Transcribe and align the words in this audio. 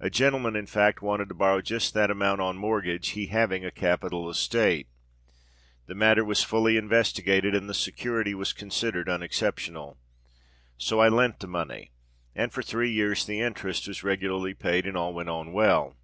A 0.00 0.10
gentleman, 0.10 0.56
in 0.56 0.66
fact, 0.66 1.02
wanted 1.02 1.28
to 1.28 1.36
borrow 1.36 1.60
just 1.60 1.94
that 1.94 2.10
amount 2.10 2.40
on 2.40 2.56
mortgage, 2.56 3.10
he 3.10 3.26
having 3.26 3.64
a 3.64 3.70
capital 3.70 4.28
estate. 4.28 4.88
The 5.86 5.94
matter 5.94 6.24
was 6.24 6.42
fully 6.42 6.76
investigated, 6.76 7.54
and 7.54 7.68
the 7.68 7.72
security 7.72 8.34
was 8.34 8.52
considered 8.52 9.08
unexceptionable. 9.08 9.98
So 10.78 10.98
I 10.98 11.08
lent 11.08 11.38
the 11.38 11.46
money; 11.46 11.92
and 12.34 12.52
for 12.52 12.60
three 12.62 12.90
years 12.90 13.24
the 13.24 13.38
interest 13.40 13.86
was 13.86 14.02
regularly 14.02 14.54
paid, 14.54 14.84
and 14.84 14.96
all 14.96 15.14
went 15.14 15.28
on 15.28 15.52
well. 15.52 15.96